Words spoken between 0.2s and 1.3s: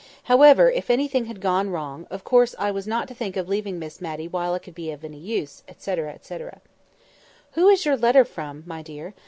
However, if anything